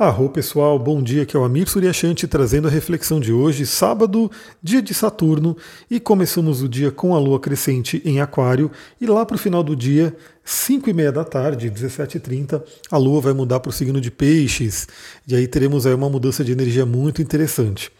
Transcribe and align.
Arro 0.00 0.30
pessoal, 0.30 0.78
bom 0.78 1.02
dia, 1.02 1.24
aqui 1.24 1.36
é 1.36 1.38
o 1.38 1.44
Amir 1.44 1.68
Suryashanti 1.68 2.26
trazendo 2.26 2.66
a 2.66 2.70
reflexão 2.70 3.20
de 3.20 3.34
hoje, 3.34 3.66
sábado, 3.66 4.30
dia 4.62 4.80
de 4.80 4.94
Saturno, 4.94 5.54
e 5.90 6.00
começamos 6.00 6.62
o 6.62 6.68
dia 6.70 6.90
com 6.90 7.14
a 7.14 7.18
lua 7.18 7.38
crescente 7.38 8.00
em 8.02 8.18
Aquário, 8.18 8.70
e 8.98 9.04
lá 9.04 9.26
para 9.26 9.34
o 9.34 9.38
final 9.38 9.62
do 9.62 9.76
dia, 9.76 10.16
5 10.50 10.90
e 10.90 10.92
meia 10.92 11.12
da 11.12 11.22
tarde, 11.22 11.70
17h30, 11.70 12.60
a 12.90 12.96
lua 12.96 13.20
vai 13.20 13.32
mudar 13.32 13.60
para 13.60 13.70
o 13.70 13.72
signo 13.72 14.00
de 14.00 14.10
Peixes, 14.10 14.88
e 15.26 15.36
aí 15.36 15.46
teremos 15.46 15.86
aí 15.86 15.94
uma 15.94 16.10
mudança 16.10 16.42
de 16.42 16.50
energia 16.50 16.84
muito 16.84 17.22
interessante. 17.22 17.92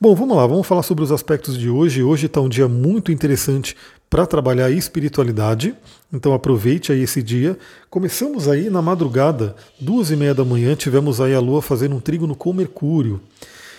Bom, 0.00 0.14
vamos 0.14 0.36
lá, 0.36 0.46
vamos 0.46 0.64
falar 0.64 0.84
sobre 0.84 1.02
os 1.02 1.10
aspectos 1.10 1.58
de 1.58 1.68
hoje. 1.68 2.00
Hoje 2.00 2.26
está 2.26 2.40
um 2.40 2.48
dia 2.48 2.68
muito 2.68 3.10
interessante 3.10 3.76
para 4.08 4.24
trabalhar 4.26 4.66
a 4.66 4.70
espiritualidade. 4.70 5.74
Então 6.12 6.32
aproveite 6.32 6.92
aí 6.92 7.02
esse 7.02 7.20
dia. 7.20 7.58
Começamos 7.90 8.46
aí 8.46 8.70
na 8.70 8.80
madrugada, 8.80 9.56
duas 9.80 10.12
e 10.12 10.16
meia 10.16 10.32
da 10.32 10.44
manhã, 10.44 10.76
tivemos 10.76 11.20
aí 11.20 11.34
a 11.34 11.40
Lua 11.40 11.60
fazendo 11.60 11.96
um 11.96 12.00
trígono 12.00 12.36
com 12.36 12.52
Mercúrio. 12.52 13.20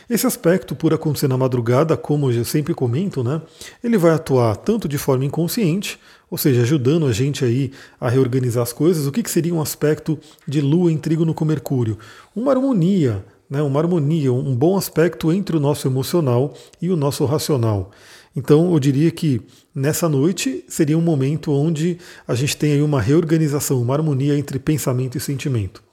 Esse 0.09 0.25
aspecto, 0.25 0.75
por 0.75 0.91
acontecer 0.91 1.27
na 1.27 1.37
madrugada, 1.37 1.95
como 1.95 2.31
eu 2.31 2.43
sempre 2.43 2.73
comento, 2.73 3.23
né, 3.23 3.39
ele 3.83 3.95
vai 3.95 4.11
atuar 4.11 4.55
tanto 4.55 4.87
de 4.87 4.97
forma 4.97 5.23
inconsciente, 5.23 5.99
ou 6.31 6.37
seja, 6.37 6.63
ajudando 6.63 7.05
a 7.05 7.11
gente 7.11 7.45
aí 7.45 7.71
a 8.01 8.09
reorganizar 8.09 8.63
as 8.63 8.73
coisas. 8.73 9.05
O 9.05 9.11
que, 9.11 9.21
que 9.21 9.29
seria 9.29 9.53
um 9.53 9.61
aspecto 9.61 10.17
de 10.47 10.61
Lua 10.61 10.91
em 10.91 10.97
trígono 10.97 11.31
com 11.31 11.45
Mercúrio? 11.45 11.95
Uma 12.35 12.51
harmonia, 12.51 13.23
né, 13.47 13.61
uma 13.61 13.79
harmonia, 13.79 14.33
um 14.33 14.55
bom 14.55 14.75
aspecto 14.75 15.31
entre 15.31 15.55
o 15.55 15.59
nosso 15.59 15.87
emocional 15.87 16.55
e 16.81 16.89
o 16.89 16.95
nosso 16.95 17.23
racional. 17.25 17.91
Então, 18.35 18.73
eu 18.73 18.79
diria 18.79 19.11
que 19.11 19.41
nessa 19.75 20.09
noite 20.09 20.65
seria 20.67 20.97
um 20.97 21.01
momento 21.01 21.51
onde 21.51 21.99
a 22.27 22.33
gente 22.33 22.57
tem 22.57 22.73
aí 22.73 22.81
uma 22.81 22.99
reorganização, 22.99 23.79
uma 23.79 23.93
harmonia 23.93 24.35
entre 24.35 24.57
pensamento 24.57 25.17
e 25.17 25.21
sentimento. 25.21 25.83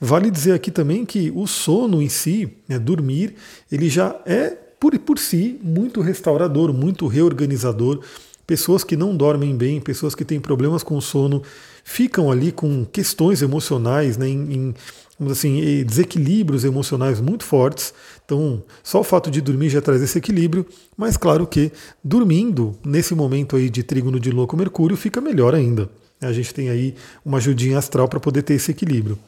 Vale 0.00 0.30
dizer 0.30 0.52
aqui 0.52 0.70
também 0.70 1.04
que 1.04 1.30
o 1.34 1.46
sono 1.46 2.00
em 2.00 2.08
si, 2.08 2.52
né, 2.68 2.78
dormir, 2.78 3.34
ele 3.70 3.88
já 3.88 4.18
é 4.24 4.56
por, 4.78 4.98
por 4.98 5.18
si 5.18 5.58
muito 5.62 6.00
restaurador, 6.00 6.72
muito 6.72 7.06
reorganizador. 7.06 8.00
Pessoas 8.46 8.82
que 8.82 8.96
não 8.96 9.14
dormem 9.14 9.54
bem, 9.54 9.80
pessoas 9.80 10.14
que 10.14 10.24
têm 10.24 10.40
problemas 10.40 10.82
com 10.82 10.96
o 10.96 11.02
sono, 11.02 11.42
ficam 11.84 12.30
ali 12.30 12.50
com 12.50 12.84
questões 12.84 13.42
emocionais, 13.42 14.16
né, 14.16 14.26
em, 14.28 14.52
em 14.52 14.74
vamos 15.18 15.34
assim, 15.34 15.84
desequilíbrios 15.84 16.64
emocionais 16.64 17.20
muito 17.20 17.44
fortes. 17.44 17.92
Então, 18.24 18.62
só 18.82 19.00
o 19.00 19.04
fato 19.04 19.30
de 19.30 19.42
dormir 19.42 19.68
já 19.68 19.82
traz 19.82 20.00
esse 20.00 20.16
equilíbrio, 20.16 20.66
mas 20.96 21.18
claro 21.18 21.46
que 21.46 21.70
dormindo, 22.02 22.74
nesse 22.84 23.14
momento 23.14 23.54
aí 23.54 23.68
de 23.68 23.82
trígono 23.82 24.18
de 24.18 24.30
louco 24.30 24.56
Mercúrio, 24.56 24.96
fica 24.96 25.20
melhor 25.20 25.54
ainda. 25.54 25.90
A 26.22 26.32
gente 26.32 26.54
tem 26.54 26.70
aí 26.70 26.94
uma 27.24 27.38
ajudinha 27.38 27.78
astral 27.78 28.08
para 28.08 28.18
poder 28.18 28.42
ter 28.42 28.54
esse 28.54 28.70
equilíbrio. 28.70 29.18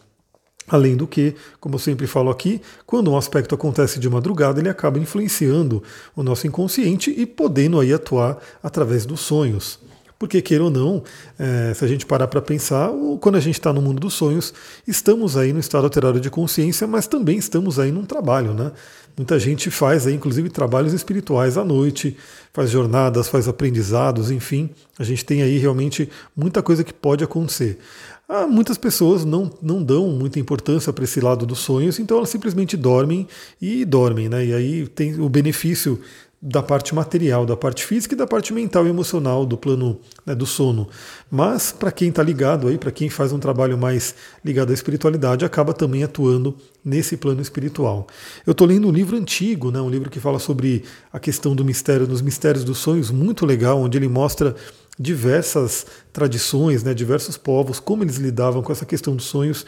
Além 0.69 0.97
do 0.97 1.07
que, 1.07 1.35
como 1.61 1.75
eu 1.75 1.79
sempre 1.79 2.07
falo 2.07 2.31
aqui, 2.31 2.61
quando 2.87 3.11
um 3.11 3.17
aspecto 3.17 3.55
acontece 3.55 3.99
de 3.99 4.09
madrugada, 4.09 4.61
ele 4.61 4.69
acaba 4.69 4.99
influenciando 4.99 5.83
o 6.15 6.23
nosso 6.23 6.47
inconsciente 6.47 7.11
e 7.11 7.27
podendo 7.27 7.81
aí 7.81 7.93
atuar 7.93 8.39
através 8.63 9.05
dos 9.05 9.21
sonhos. 9.21 9.79
Porque, 10.23 10.41
queira 10.41 10.63
ou 10.63 10.71
não, 10.71 11.03
é, 11.37 11.75
se 11.75 11.85
a 11.85 11.89
gente 11.89 12.07
parar 12.07 12.29
para 12.29 12.41
pensar, 12.41 12.93
quando 13.21 13.35
a 13.35 13.41
gente 13.41 13.57
está 13.57 13.73
no 13.73 13.83
mundo 13.83 13.99
dos 13.99 14.15
sonhos, 14.15 14.55
estamos 14.87 15.37
aí 15.37 15.53
no 15.53 15.59
estado 15.59 15.83
alterado 15.83 16.21
de 16.21 16.31
consciência, 16.31 16.87
mas 16.87 17.09
também 17.09 17.39
estamos 17.39 17.77
aí 17.81 17.91
num 17.91 18.05
trabalho, 18.05 18.55
né? 18.55 18.71
Muita 19.17 19.37
gente 19.37 19.69
faz 19.69 20.07
aí, 20.07 20.15
inclusive, 20.15 20.49
trabalhos 20.49 20.93
espirituais 20.93 21.59
à 21.59 21.65
noite, 21.65 22.17
faz 22.53 22.71
jornadas, 22.71 23.27
faz 23.27 23.49
aprendizados, 23.49 24.31
enfim. 24.31 24.71
A 24.97 25.03
gente 25.03 25.25
tem 25.25 25.43
aí 25.43 25.59
realmente 25.59 26.09
muita 26.37 26.63
coisa 26.63 26.85
que 26.85 26.95
pode 26.95 27.25
acontecer. 27.25 27.81
Ah, 28.29 28.47
muitas 28.47 28.79
pessoas 28.79 29.25
não, 29.25 29.51
não 29.61 29.83
dão 29.83 30.07
muita 30.07 30.39
importância 30.39 30.93
para 30.93 31.03
esse 31.03 31.21
lado 31.21 31.45
dos 31.45 31.59
sonhos, 31.59 31.99
então 31.99 32.19
elas 32.19 32.31
simplesmente 32.31 32.77
dormem 32.77 33.27
e 33.61 33.85
dormem, 33.85 34.29
né? 34.29 34.47
E 34.47 34.55
aí 34.55 34.87
tem 34.87 35.21
o 35.21 35.29
benefício 35.29 36.01
da 36.45 36.61
parte 36.61 36.93
material, 36.93 37.47
da 37.47 37.57
parte 37.57 37.87
física 37.87 38.15
e 38.15 38.19
da 38.19 38.27
parte 38.27 38.53
mental 38.53 38.85
e 38.85 38.91
emocional 38.91 39.47
do 39.47 39.57
plano 39.57 40.01
né, 40.27 40.35
do 40.35 40.45
sono. 40.45 40.89
Mas 41.31 41.71
para 41.71 41.93
quem 41.93 42.09
está 42.09 42.21
ligado 42.21 42.67
aí, 42.67 42.77
para 42.77 42.91
quem 42.91 43.09
faz 43.09 43.33
um 43.33 43.39
trabalho 43.39 43.79
mais 43.79 44.13
ligado 44.45 44.71
à 44.71 44.75
espiritualidade, 44.75 45.45
acaba 45.45 45.73
também 45.73 46.03
atuando 46.03 46.57
nesse 46.85 47.17
plano 47.17 47.41
espiritual. 47.41 48.09
Eu 48.45 48.51
estou 48.51 48.67
lendo 48.67 48.89
um 48.89 48.91
livro 48.91 49.17
antigo, 49.17 49.71
né, 49.71 49.81
um 49.81 49.89
livro 49.89 50.11
que 50.11 50.19
fala 50.19 50.41
sobre 50.41 50.83
a 51.13 51.21
questão 51.21 51.55
do 51.55 51.65
mistério, 51.65 52.09
dos 52.09 52.21
mistérios 52.21 52.65
dos 52.65 52.79
sonhos, 52.79 53.13
muito 53.13 53.47
legal, 53.47 53.81
onde 53.81 53.97
ele 53.97 54.09
mostra 54.09 54.57
diversas 54.99 55.87
tradições, 56.13 56.83
né, 56.83 56.93
diversos 56.93 57.39
povos, 57.39 57.79
como 57.79 58.03
eles 58.03 58.17
lidavam 58.17 58.63
com 58.63 58.73
essa 58.73 58.85
questão 58.85 59.15
dos 59.15 59.27
sonhos. 59.27 59.65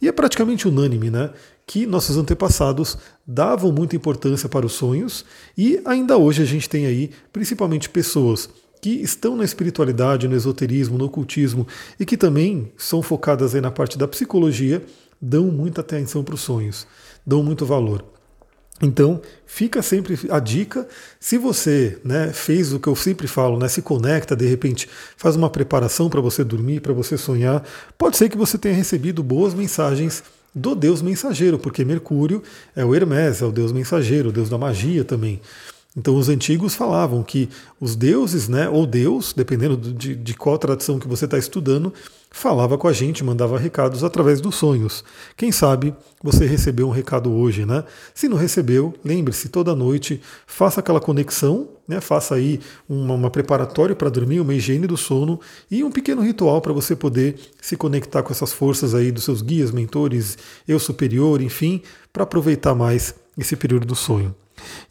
E 0.00 0.06
é 0.06 0.12
praticamente 0.12 0.68
unânime, 0.68 1.10
né? 1.10 1.30
Que 1.68 1.84
nossos 1.84 2.16
antepassados 2.16 2.96
davam 3.26 3.70
muita 3.70 3.94
importância 3.94 4.48
para 4.48 4.64
os 4.64 4.72
sonhos 4.72 5.22
e 5.56 5.78
ainda 5.84 6.16
hoje 6.16 6.42
a 6.42 6.46
gente 6.46 6.66
tem 6.66 6.86
aí 6.86 7.10
principalmente 7.30 7.90
pessoas 7.90 8.48
que 8.80 8.88
estão 8.88 9.36
na 9.36 9.44
espiritualidade, 9.44 10.26
no 10.26 10.34
esoterismo, 10.34 10.96
no 10.96 11.04
ocultismo 11.04 11.68
e 12.00 12.06
que 12.06 12.16
também 12.16 12.72
são 12.78 13.02
focadas 13.02 13.54
aí 13.54 13.60
na 13.60 13.70
parte 13.70 13.98
da 13.98 14.08
psicologia, 14.08 14.82
dão 15.20 15.48
muita 15.48 15.82
atenção 15.82 16.24
para 16.24 16.36
os 16.36 16.40
sonhos, 16.40 16.86
dão 17.26 17.42
muito 17.42 17.66
valor. 17.66 18.02
Então, 18.80 19.20
fica 19.44 19.82
sempre 19.82 20.18
a 20.30 20.38
dica. 20.38 20.88
Se 21.20 21.36
você 21.36 21.98
né, 22.02 22.32
fez 22.32 22.72
o 22.72 22.80
que 22.80 22.88
eu 22.88 22.96
sempre 22.96 23.26
falo, 23.26 23.58
né, 23.58 23.68
se 23.68 23.82
conecta, 23.82 24.34
de 24.34 24.46
repente 24.46 24.88
faz 25.18 25.36
uma 25.36 25.50
preparação 25.50 26.08
para 26.08 26.20
você 26.20 26.42
dormir, 26.42 26.80
para 26.80 26.94
você 26.94 27.18
sonhar, 27.18 27.62
pode 27.98 28.16
ser 28.16 28.30
que 28.30 28.38
você 28.38 28.56
tenha 28.56 28.74
recebido 28.74 29.22
boas 29.22 29.52
mensagens 29.52 30.22
do 30.58 30.74
deus 30.74 31.00
mensageiro, 31.00 31.58
porque 31.58 31.84
Mercúrio 31.84 32.42
é 32.74 32.84
o 32.84 32.94
Hermes, 32.94 33.40
é 33.40 33.44
o 33.44 33.52
deus 33.52 33.72
mensageiro, 33.72 34.28
o 34.28 34.32
deus 34.32 34.50
da 34.50 34.58
magia 34.58 35.04
também. 35.04 35.40
Então 35.98 36.14
os 36.14 36.28
antigos 36.28 36.76
falavam 36.76 37.24
que 37.24 37.48
os 37.80 37.96
deuses, 37.96 38.48
né, 38.48 38.68
ou 38.68 38.86
Deus, 38.86 39.32
dependendo 39.36 39.76
de, 39.76 40.14
de 40.14 40.34
qual 40.34 40.56
tradição 40.56 40.96
que 40.96 41.08
você 41.08 41.24
está 41.24 41.36
estudando, 41.36 41.92
falava 42.30 42.78
com 42.78 42.86
a 42.86 42.92
gente, 42.92 43.24
mandava 43.24 43.58
recados 43.58 44.04
através 44.04 44.40
dos 44.40 44.54
sonhos. 44.54 45.02
Quem 45.36 45.50
sabe 45.50 45.92
você 46.22 46.46
recebeu 46.46 46.86
um 46.86 46.92
recado 46.92 47.32
hoje, 47.32 47.66
né? 47.66 47.82
Se 48.14 48.28
não 48.28 48.36
recebeu, 48.36 48.94
lembre-se, 49.04 49.48
toda 49.48 49.74
noite 49.74 50.20
faça 50.46 50.78
aquela 50.78 51.00
conexão, 51.00 51.68
né? 51.86 52.00
Faça 52.00 52.36
aí 52.36 52.60
uma, 52.88 53.14
uma 53.14 53.30
preparatória 53.30 53.96
para 53.96 54.08
dormir, 54.08 54.38
uma 54.38 54.54
higiene 54.54 54.86
do 54.86 54.96
sono 54.96 55.40
e 55.68 55.82
um 55.82 55.90
pequeno 55.90 56.22
ritual 56.22 56.60
para 56.60 56.72
você 56.72 56.94
poder 56.94 57.40
se 57.60 57.76
conectar 57.76 58.22
com 58.22 58.32
essas 58.32 58.52
forças 58.52 58.94
aí 58.94 59.10
dos 59.10 59.24
seus 59.24 59.42
guias, 59.42 59.72
mentores, 59.72 60.38
eu 60.66 60.78
superior, 60.78 61.40
enfim, 61.40 61.82
para 62.12 62.22
aproveitar 62.22 62.74
mais 62.74 63.14
esse 63.38 63.56
período 63.56 63.86
do 63.86 63.94
sonho. 63.94 64.34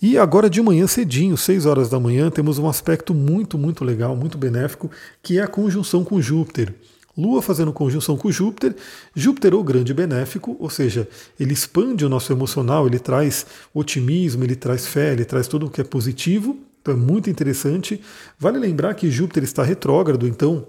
E 0.02 0.18
agora 0.18 0.50
de 0.50 0.62
manhã 0.62 0.88
cedinho, 0.88 1.36
6 1.36 1.66
horas 1.66 1.90
da 1.90 2.00
manhã, 2.00 2.30
temos 2.30 2.58
um 2.58 2.70
aspecto 2.70 3.14
muito, 3.14 3.58
muito 3.58 3.84
legal, 3.84 4.16
muito 4.16 4.38
benéfico, 4.38 4.90
que 5.22 5.38
é 5.38 5.44
a 5.44 5.48
conjunção 5.48 6.04
com 6.04 6.22
Júpiter. 6.22 6.74
Lua 7.18 7.42
fazendo 7.42 7.74
conjunção 7.74 8.16
com 8.16 8.32
Júpiter, 8.32 8.76
Júpiter 9.16 9.56
o 9.56 9.64
grande 9.64 9.92
benéfico, 9.94 10.56
ou 10.60 10.70
seja, 10.70 11.08
ele 11.40 11.52
expande 11.52 12.06
o 12.06 12.10
nosso 12.10 12.32
emocional, 12.32 12.86
ele 12.86 13.00
traz 13.00 13.46
otimismo, 13.74 14.44
ele 14.44 14.56
traz 14.56 14.86
fé, 14.86 15.14
ele 15.14 15.26
traz 15.26 15.48
tudo 15.48 15.66
o 15.66 15.70
que 15.70 15.82
é 15.82 15.84
positivo, 15.84 16.58
então 16.80 16.94
é 16.94 16.98
muito 16.98 17.28
interessante. 17.28 18.00
Vale 18.40 18.60
lembrar 18.60 18.94
que 18.94 19.10
Júpiter 19.10 19.44
está 19.44 19.64
retrógrado, 19.64 20.28
então 20.28 20.68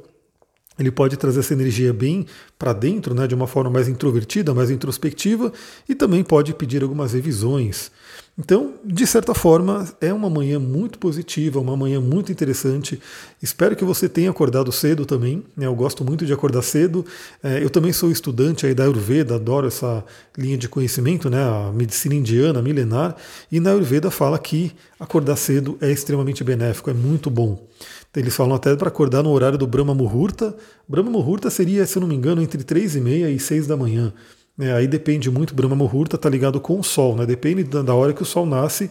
ele 0.78 0.91
pode 0.91 1.16
trazer 1.16 1.41
essa 1.41 1.53
energia 1.53 1.93
bem 1.93 2.27
para 2.59 2.72
dentro, 2.72 3.15
né, 3.15 3.27
de 3.27 3.34
uma 3.34 3.47
forma 3.47 3.71
mais 3.71 3.89
introvertida, 3.89 4.55
mais 4.55 4.71
introspectiva, 4.71 5.53
e 5.89 5.94
também 5.94 6.22
pode 6.22 6.55
pedir 6.55 6.83
algumas 6.83 7.12
revisões. 7.12 7.91
Então, 8.38 8.75
de 8.84 9.04
certa 9.04 9.34
forma, 9.34 9.84
é 10.00 10.12
uma 10.12 10.31
manhã 10.31 10.60
muito 10.60 10.97
positiva, 11.00 11.59
uma 11.59 11.76
manhã 11.76 12.00
muito 12.00 12.31
interessante. 12.31 13.00
Espero 13.43 13.75
que 13.75 13.84
você 13.84 14.09
tenha 14.09 14.31
acordado 14.31 14.71
cedo 14.71 15.04
também. 15.04 15.43
Né? 15.56 15.66
Eu 15.66 15.75
gosto 15.75 16.04
muito 16.04 16.25
de 16.25 16.32
acordar 16.32 16.62
cedo. 16.62 17.04
É, 17.43 17.60
eu 17.60 17.69
também 17.69 17.93
sou 17.93 18.12
estudante 18.12 18.65
aí 18.65 18.75
da 18.75 18.84
Ayurveda, 18.84 19.34
adoro 19.34 19.66
essa 19.66 20.04
linha 20.37 20.56
de 20.56 20.69
conhecimento, 20.69 21.28
né? 21.28 21.43
a 21.43 21.73
medicina 21.75 22.14
indiana 22.14 22.62
milenar. 22.62 23.17
E 23.50 23.58
na 23.58 23.70
Ayurveda 23.70 24.08
fala 24.08 24.38
que 24.38 24.73
acordar 25.00 25.35
cedo 25.35 25.76
é 25.81 25.90
extremamente 25.90 26.44
benéfico, 26.44 26.90
é 26.90 26.94
muito 26.94 27.29
bom. 27.29 27.67
Eles 28.14 28.35
falam 28.35 28.55
até 28.55 28.75
para 28.76 28.88
acordar 28.88 29.23
no 29.23 29.31
horário 29.31 29.58
do 29.58 29.67
Brahma 29.67 29.94
Muhurta. 29.94 30.55
Brahma 30.88 31.11
Muhurta 31.11 31.50
seria, 31.50 31.85
se 31.87 31.99
eu 31.99 32.00
não 32.00 32.08
me 32.08 32.14
engano, 32.14 32.40
entre 32.40 32.62
3 32.62 32.96
e 32.96 33.00
meia 33.00 33.31
e 33.31 33.38
6 33.38 33.67
da 33.67 33.76
manhã. 33.76 34.12
É, 34.58 34.72
aí 34.72 34.87
depende 34.88 35.31
muito, 35.31 35.55
Brahma 35.55 35.76
Muhurta 35.76 36.16
está 36.16 36.28
ligado 36.28 36.60
com 36.60 36.81
o 36.81 36.84
Sol, 36.84 37.14
né? 37.14 37.25
depende 37.25 37.62
da 37.64 37.94
hora 37.94 38.12
que 38.12 38.22
o 38.22 38.26
Sol 38.26 38.44
nasce, 38.44 38.90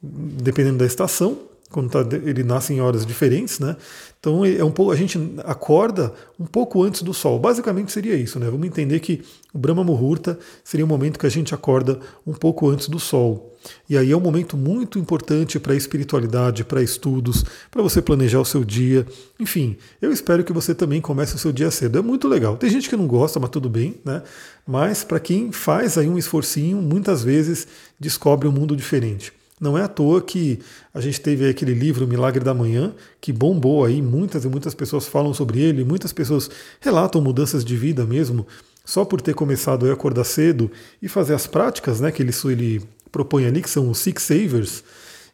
dependendo 0.00 0.78
da 0.78 0.86
estação, 0.86 1.38
quando 1.70 1.90
tá, 1.90 2.00
ele 2.24 2.42
nasce 2.42 2.72
em 2.72 2.80
horas 2.80 3.04
diferentes, 3.04 3.58
né? 3.58 3.76
Então 4.18 4.44
é 4.44 4.64
um 4.64 4.70
pouco, 4.70 4.90
a 4.90 4.96
gente 4.96 5.18
acorda 5.44 6.12
um 6.38 6.46
pouco 6.46 6.82
antes 6.82 7.02
do 7.02 7.14
sol. 7.14 7.38
Basicamente 7.38 7.92
seria 7.92 8.16
isso, 8.16 8.38
né? 8.38 8.50
Vamos 8.50 8.66
entender 8.66 9.00
que 9.00 9.22
o 9.52 9.58
Brahma 9.58 9.84
Muhurta 9.84 10.38
seria 10.64 10.84
o 10.84 10.88
momento 10.88 11.18
que 11.18 11.26
a 11.26 11.30
gente 11.30 11.54
acorda 11.54 12.00
um 12.26 12.32
pouco 12.32 12.68
antes 12.68 12.88
do 12.88 12.98
sol. 12.98 13.54
E 13.88 13.98
aí 13.98 14.10
é 14.10 14.16
um 14.16 14.20
momento 14.20 14.56
muito 14.56 14.98
importante 14.98 15.58
para 15.58 15.72
a 15.72 15.76
espiritualidade, 15.76 16.64
para 16.64 16.82
estudos, 16.82 17.44
para 17.70 17.82
você 17.82 18.00
planejar 18.00 18.40
o 18.40 18.44
seu 18.44 18.64
dia. 18.64 19.06
Enfim, 19.38 19.76
eu 20.00 20.10
espero 20.10 20.44
que 20.44 20.52
você 20.52 20.74
também 20.74 21.00
comece 21.00 21.34
o 21.34 21.38
seu 21.38 21.52
dia 21.52 21.70
cedo. 21.70 21.98
É 21.98 22.02
muito 22.02 22.28
legal. 22.28 22.56
Tem 22.56 22.70
gente 22.70 22.88
que 22.88 22.96
não 22.96 23.06
gosta, 23.06 23.38
mas 23.38 23.50
tudo 23.50 23.68
bem, 23.68 23.96
né? 24.04 24.22
Mas 24.66 25.04
para 25.04 25.20
quem 25.20 25.52
faz 25.52 25.98
aí 25.98 26.08
um 26.08 26.18
esforcinho, 26.18 26.80
muitas 26.80 27.22
vezes 27.22 27.66
descobre 28.00 28.48
um 28.48 28.52
mundo 28.52 28.76
diferente. 28.76 29.32
Não 29.60 29.76
é 29.76 29.82
à 29.82 29.88
toa 29.88 30.20
que 30.20 30.60
a 30.94 31.00
gente 31.00 31.20
teve 31.20 31.48
aquele 31.48 31.74
livro 31.74 32.06
Milagre 32.06 32.44
da 32.44 32.54
Manhã, 32.54 32.94
que 33.20 33.32
bombou 33.32 33.84
aí, 33.84 34.00
muitas 34.00 34.44
e 34.44 34.48
muitas 34.48 34.74
pessoas 34.74 35.06
falam 35.06 35.34
sobre 35.34 35.60
ele, 35.60 35.84
muitas 35.84 36.12
pessoas 36.12 36.48
relatam 36.80 37.20
mudanças 37.20 37.64
de 37.64 37.76
vida 37.76 38.04
mesmo, 38.04 38.46
só 38.84 39.04
por 39.04 39.20
ter 39.20 39.34
começado 39.34 39.88
a 39.88 39.92
acordar 39.92 40.24
cedo 40.24 40.70
e 41.02 41.08
fazer 41.08 41.34
as 41.34 41.46
práticas 41.46 42.00
né, 42.00 42.10
que 42.10 42.22
ele, 42.22 42.32
ele 42.46 42.82
propõe 43.10 43.46
ali, 43.46 43.60
que 43.60 43.70
são 43.70 43.90
os 43.90 43.98
Six 43.98 44.22
Savers. 44.22 44.84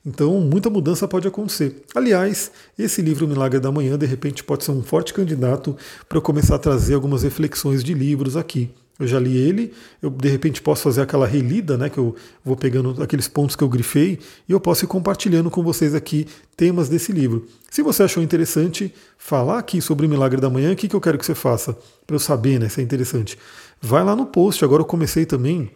Então, 0.06 0.38
muita 0.40 0.68
mudança 0.68 1.08
pode 1.08 1.26
acontecer. 1.26 1.82
Aliás, 1.94 2.50
esse 2.78 3.00
livro 3.00 3.26
Milagre 3.26 3.58
da 3.58 3.72
Manhã, 3.72 3.96
de 3.96 4.04
repente, 4.04 4.44
pode 4.44 4.64
ser 4.64 4.70
um 4.70 4.82
forte 4.82 5.14
candidato 5.14 5.76
para 6.08 6.18
eu 6.18 6.22
começar 6.22 6.56
a 6.56 6.58
trazer 6.58 6.94
algumas 6.94 7.22
reflexões 7.22 7.82
de 7.82 7.94
livros 7.94 8.36
aqui. 8.36 8.70
Eu 8.98 9.08
já 9.08 9.18
li 9.18 9.36
ele, 9.36 9.72
eu 10.00 10.08
de 10.08 10.28
repente 10.28 10.62
posso 10.62 10.82
fazer 10.82 11.02
aquela 11.02 11.26
relida, 11.26 11.76
né, 11.76 11.88
que 11.88 11.98
eu 11.98 12.14
vou 12.44 12.56
pegando 12.56 13.02
aqueles 13.02 13.26
pontos 13.26 13.56
que 13.56 13.64
eu 13.64 13.68
grifei 13.68 14.20
e 14.48 14.52
eu 14.52 14.60
posso 14.60 14.84
ir 14.84 14.88
compartilhando 14.88 15.50
com 15.50 15.64
vocês 15.64 15.96
aqui 15.96 16.28
temas 16.56 16.88
desse 16.88 17.10
livro. 17.10 17.44
Se 17.68 17.82
você 17.82 18.04
achou 18.04 18.22
interessante 18.22 18.94
falar 19.18 19.58
aqui 19.58 19.80
sobre 19.80 20.06
o 20.06 20.08
Milagre 20.08 20.40
da 20.40 20.48
Manhã, 20.48 20.72
o 20.72 20.76
que, 20.76 20.86
que 20.86 20.94
eu 20.94 21.00
quero 21.00 21.18
que 21.18 21.26
você 21.26 21.34
faça? 21.34 21.76
Para 22.06 22.14
eu 22.14 22.20
saber, 22.20 22.60
né, 22.60 22.68
se 22.68 22.80
é 22.80 22.84
interessante. 22.84 23.36
Vai 23.82 24.04
lá 24.04 24.14
no 24.14 24.26
post, 24.26 24.64
agora 24.64 24.82
eu 24.82 24.86
comecei 24.86 25.26
também 25.26 25.70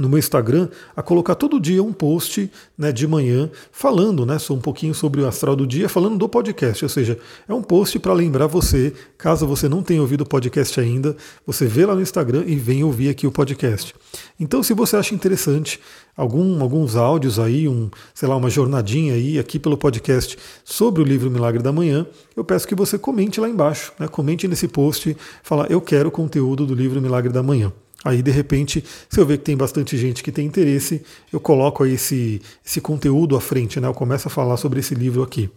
no 0.00 0.08
meu 0.08 0.18
Instagram 0.18 0.68
a 0.96 1.02
colocar 1.02 1.34
todo 1.34 1.60
dia 1.60 1.82
um 1.82 1.92
post 1.92 2.50
né, 2.76 2.90
de 2.90 3.06
manhã 3.06 3.50
falando 3.70 4.24
né, 4.24 4.38
um 4.50 4.58
pouquinho 4.58 4.94
sobre 4.94 5.20
o 5.20 5.28
astral 5.28 5.54
do 5.54 5.66
dia, 5.66 5.88
falando 5.88 6.16
do 6.16 6.28
podcast. 6.28 6.84
Ou 6.84 6.88
seja, 6.88 7.18
é 7.46 7.52
um 7.52 7.62
post 7.62 7.98
para 7.98 8.14
lembrar 8.14 8.46
você, 8.46 8.94
caso 9.18 9.46
você 9.46 9.68
não 9.68 9.82
tenha 9.82 10.00
ouvido 10.00 10.22
o 10.22 10.26
podcast 10.26 10.80
ainda, 10.80 11.14
você 11.46 11.66
vê 11.66 11.84
lá 11.84 11.94
no 11.94 12.00
Instagram 12.00 12.44
e 12.46 12.56
vem 12.56 12.82
ouvir 12.82 13.10
aqui 13.10 13.26
o 13.26 13.30
podcast. 13.30 13.94
Então, 14.38 14.62
se 14.62 14.72
você 14.72 14.96
acha 14.96 15.14
interessante 15.14 15.78
algum, 16.16 16.62
alguns 16.62 16.96
áudios 16.96 17.38
aí, 17.38 17.68
um, 17.68 17.90
sei 18.14 18.28
lá, 18.28 18.36
uma 18.36 18.48
jornadinha 18.48 19.14
aí 19.14 19.38
aqui 19.38 19.58
pelo 19.58 19.76
podcast 19.76 20.38
sobre 20.64 21.02
o 21.02 21.04
livro 21.04 21.30
Milagre 21.30 21.62
da 21.62 21.72
Manhã, 21.72 22.06
eu 22.34 22.42
peço 22.42 22.66
que 22.66 22.74
você 22.74 22.98
comente 22.98 23.38
lá 23.38 23.48
embaixo, 23.48 23.92
né, 23.98 24.08
comente 24.08 24.48
nesse 24.48 24.66
post, 24.66 25.16
fala 25.42 25.66
eu 25.68 25.80
quero 25.80 26.10
conteúdo 26.10 26.64
do 26.64 26.74
livro 26.74 27.00
Milagre 27.00 27.32
da 27.32 27.42
Manhã. 27.42 27.70
Aí, 28.02 28.22
de 28.22 28.30
repente, 28.30 28.82
se 29.08 29.20
eu 29.20 29.26
ver 29.26 29.38
que 29.38 29.44
tem 29.44 29.56
bastante 29.56 29.96
gente 29.98 30.22
que 30.22 30.32
tem 30.32 30.46
interesse, 30.46 31.02
eu 31.30 31.38
coloco 31.38 31.84
aí 31.84 31.94
esse, 31.94 32.40
esse 32.64 32.80
conteúdo 32.80 33.36
à 33.36 33.40
frente, 33.40 33.78
né? 33.78 33.86
Eu 33.88 33.94
começo 33.94 34.26
a 34.26 34.30
falar 34.30 34.56
sobre 34.56 34.80
esse 34.80 34.94
livro 34.94 35.22
aqui. 35.22 35.50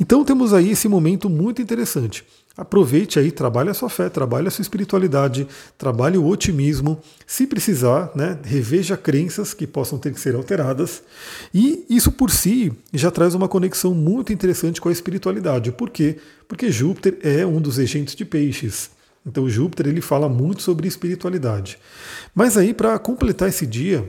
Então 0.00 0.24
temos 0.24 0.54
aí 0.54 0.70
esse 0.70 0.88
momento 0.88 1.28
muito 1.28 1.60
interessante. 1.60 2.24
Aproveite 2.56 3.18
aí, 3.18 3.30
trabalhe 3.30 3.68
a 3.68 3.74
sua 3.74 3.90
fé, 3.90 4.08
trabalhe 4.08 4.48
a 4.48 4.50
sua 4.50 4.62
espiritualidade, 4.62 5.46
trabalhe 5.76 6.16
o 6.16 6.26
otimismo. 6.26 6.98
Se 7.26 7.46
precisar, 7.46 8.10
né, 8.14 8.38
reveja 8.42 8.96
crenças 8.96 9.52
que 9.52 9.66
possam 9.66 9.98
ter 9.98 10.14
que 10.14 10.20
ser 10.20 10.34
alteradas. 10.34 11.02
E 11.52 11.84
isso 11.90 12.10
por 12.10 12.30
si 12.30 12.72
já 12.94 13.10
traz 13.10 13.34
uma 13.34 13.48
conexão 13.48 13.94
muito 13.94 14.32
interessante 14.32 14.80
com 14.80 14.88
a 14.88 14.92
espiritualidade. 14.92 15.70
Por 15.70 15.90
quê? 15.90 16.16
Porque 16.48 16.70
Júpiter 16.70 17.18
é 17.22 17.44
um 17.44 17.60
dos 17.60 17.76
regentes 17.76 18.14
de 18.14 18.24
peixes. 18.24 18.95
Então 19.26 19.48
Júpiter 19.48 19.88
ele 19.88 20.00
fala 20.00 20.28
muito 20.28 20.62
sobre 20.62 20.86
espiritualidade. 20.86 21.78
Mas 22.34 22.56
aí 22.56 22.72
para 22.72 22.96
completar 22.98 23.48
esse 23.48 23.66
dia, 23.66 24.08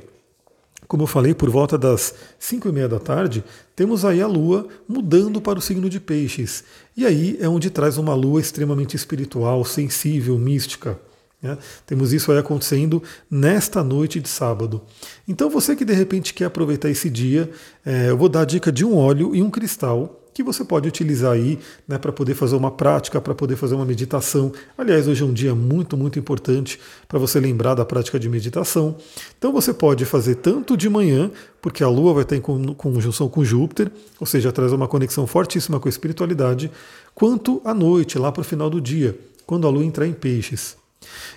como 0.87 1.03
eu 1.03 1.07
falei, 1.07 1.33
por 1.33 1.49
volta 1.49 1.77
das 1.77 2.13
5 2.39 2.69
e 2.69 2.71
meia 2.71 2.87
da 2.87 2.99
tarde, 2.99 3.43
temos 3.75 4.05
aí 4.05 4.21
a 4.21 4.27
Lua 4.27 4.67
mudando 4.87 5.41
para 5.41 5.59
o 5.59 5.61
signo 5.61 5.89
de 5.89 5.99
Peixes. 5.99 6.63
E 6.95 7.05
aí 7.05 7.37
é 7.41 7.49
onde 7.49 7.69
traz 7.69 7.97
uma 7.97 8.13
Lua 8.13 8.39
extremamente 8.39 8.95
espiritual, 8.95 9.65
sensível, 9.65 10.37
mística. 10.37 10.97
Né? 11.41 11.57
Temos 11.85 12.13
isso 12.13 12.31
aí 12.31 12.37
acontecendo 12.37 13.03
nesta 13.29 13.83
noite 13.83 14.19
de 14.19 14.29
sábado. 14.29 14.81
Então 15.27 15.49
você 15.49 15.75
que 15.75 15.83
de 15.83 15.93
repente 15.93 16.33
quer 16.33 16.45
aproveitar 16.45 16.89
esse 16.89 17.09
dia, 17.09 17.49
é, 17.85 18.09
eu 18.09 18.17
vou 18.17 18.29
dar 18.29 18.41
a 18.41 18.45
dica 18.45 18.71
de 18.71 18.85
um 18.85 18.95
óleo 18.95 19.35
e 19.35 19.41
um 19.41 19.49
cristal 19.49 20.23
que 20.37 20.43
você 20.43 20.63
pode 20.63 20.87
utilizar 20.87 21.31
aí 21.31 21.57
né, 21.87 21.97
para 21.97 22.11
poder 22.11 22.35
fazer 22.35 22.55
uma 22.55 22.69
prática, 22.69 23.19
para 23.19 23.33
poder 23.33 23.55
fazer 23.55 23.73
uma 23.73 23.83
meditação. 23.83 24.51
Aliás, 24.77 25.07
hoje 25.07 25.23
é 25.23 25.25
um 25.25 25.33
dia 25.33 25.55
muito, 25.55 25.97
muito 25.97 26.19
importante 26.19 26.79
para 27.07 27.17
você 27.17 27.39
lembrar 27.39 27.73
da 27.73 27.83
prática 27.83 28.19
de 28.19 28.29
meditação. 28.29 28.95
Então 29.35 29.51
você 29.51 29.73
pode 29.73 30.05
fazer 30.05 30.35
tanto 30.35 30.77
de 30.77 30.87
manhã, 30.91 31.31
porque 31.59 31.83
a 31.83 31.89
Lua 31.89 32.13
vai 32.13 32.21
estar 32.21 32.35
em 32.35 32.41
conjunção 32.41 33.27
com 33.27 33.43
Júpiter, 33.43 33.91
ou 34.19 34.27
seja, 34.27 34.51
traz 34.51 34.71
uma 34.71 34.87
conexão 34.87 35.25
fortíssima 35.25 35.79
com 35.79 35.87
a 35.87 35.89
espiritualidade, 35.89 36.69
quanto 37.15 37.59
à 37.65 37.73
noite, 37.73 38.19
lá 38.19 38.31
para 38.31 38.41
o 38.41 38.45
final 38.45 38.69
do 38.69 38.79
dia, 38.79 39.17
quando 39.43 39.65
a 39.65 39.71
Lua 39.71 39.83
entrar 39.83 40.05
em 40.05 40.13
peixes. 40.13 40.77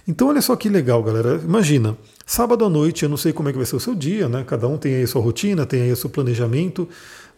Então 0.06 0.28
olha 0.28 0.42
só 0.42 0.54
que 0.56 0.68
legal, 0.68 1.02
galera. 1.02 1.40
Imagina, 1.42 1.96
sábado 2.26 2.66
à 2.66 2.68
noite, 2.68 3.04
eu 3.04 3.08
não 3.08 3.16
sei 3.16 3.32
como 3.32 3.48
é 3.48 3.52
que 3.52 3.56
vai 3.56 3.66
ser 3.66 3.76
o 3.76 3.80
seu 3.80 3.94
dia, 3.94 4.28
né? 4.28 4.44
Cada 4.46 4.68
um 4.68 4.76
tem 4.76 4.96
aí 4.96 5.04
a 5.04 5.06
sua 5.06 5.22
rotina, 5.22 5.64
tem 5.64 5.80
aí 5.80 5.90
o 5.90 5.96
seu 5.96 6.10
planejamento, 6.10 6.86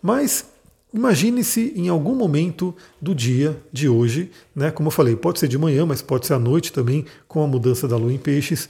mas 0.02 0.50
Imagine-se 0.92 1.72
em 1.74 1.88
algum 1.88 2.14
momento 2.14 2.74
do 3.00 3.14
dia 3.14 3.58
de 3.72 3.88
hoje, 3.88 4.30
né? 4.54 4.70
Como 4.70 4.88
eu 4.88 4.90
falei, 4.90 5.16
pode 5.16 5.38
ser 5.38 5.48
de 5.48 5.56
manhã, 5.56 5.86
mas 5.86 6.02
pode 6.02 6.26
ser 6.26 6.34
à 6.34 6.38
noite 6.38 6.70
também, 6.70 7.06
com 7.26 7.42
a 7.42 7.46
mudança 7.46 7.88
da 7.88 7.96
lua 7.96 8.12
em 8.12 8.18
peixes, 8.18 8.68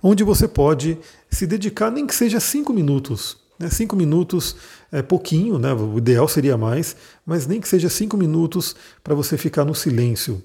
onde 0.00 0.22
você 0.22 0.46
pode 0.46 0.96
se 1.28 1.44
dedicar, 1.44 1.90
nem 1.90 2.06
que 2.06 2.14
seja 2.14 2.38
cinco 2.38 2.72
minutos. 2.72 3.36
Né? 3.58 3.68
Cinco 3.68 3.96
minutos 3.96 4.56
é 4.92 5.02
pouquinho, 5.02 5.58
né? 5.58 5.72
O 5.72 5.98
ideal 5.98 6.28
seria 6.28 6.56
mais, 6.56 6.94
mas 7.24 7.48
nem 7.48 7.60
que 7.60 7.68
seja 7.68 7.88
cinco 7.88 8.16
minutos 8.16 8.76
para 9.02 9.14
você 9.14 9.36
ficar 9.36 9.64
no 9.64 9.74
silêncio, 9.74 10.40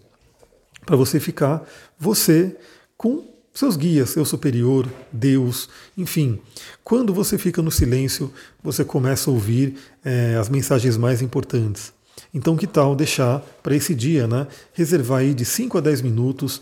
para 0.85 0.95
você 0.95 1.19
ficar 1.19 1.63
você 1.99 2.57
com 2.97 3.30
seus 3.53 3.75
guias, 3.75 4.11
seu 4.11 4.23
superior, 4.23 4.87
Deus, 5.11 5.69
enfim. 5.97 6.39
Quando 6.83 7.13
você 7.13 7.37
fica 7.37 7.61
no 7.61 7.71
silêncio, 7.71 8.31
você 8.63 8.85
começa 8.85 9.29
a 9.29 9.33
ouvir 9.33 9.75
é, 10.03 10.35
as 10.39 10.49
mensagens 10.49 10.97
mais 10.97 11.21
importantes. 11.21 11.93
Então, 12.33 12.55
que 12.55 12.67
tal 12.67 12.95
deixar 12.95 13.39
para 13.61 13.75
esse 13.75 13.93
dia, 13.93 14.27
né? 14.27 14.47
Reservar 14.73 15.19
aí 15.19 15.33
de 15.33 15.43
5 15.43 15.77
a 15.77 15.81
10 15.81 16.01
minutos, 16.01 16.61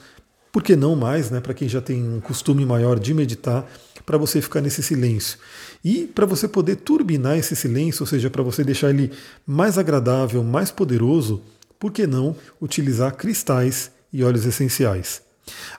por 0.51 0.63
que 0.63 0.75
não 0.75 0.95
mais, 0.95 1.29
né? 1.29 1.39
Para 1.39 1.53
quem 1.53 1.69
já 1.69 1.79
tem 1.79 2.01
um 2.01 2.19
costume 2.19 2.65
maior 2.65 2.99
de 2.99 3.13
meditar, 3.13 3.69
para 4.05 4.17
você 4.17 4.41
ficar 4.41 4.61
nesse 4.61 4.81
silêncio. 4.81 5.37
E 5.85 6.07
para 6.07 6.25
você 6.25 6.47
poder 6.47 6.77
turbinar 6.77 7.37
esse 7.37 7.55
silêncio, 7.55 8.01
ou 8.01 8.07
seja, 8.07 8.29
para 8.29 8.41
você 8.41 8.63
deixar 8.63 8.89
ele 8.89 9.11
mais 9.45 9.77
agradável, 9.77 10.43
mais 10.43 10.71
poderoso, 10.71 11.43
por 11.77 11.91
que 11.91 12.07
não 12.07 12.35
utilizar 12.59 13.15
cristais 13.15 13.91
e 14.11 14.23
óleos 14.23 14.45
essenciais? 14.45 15.28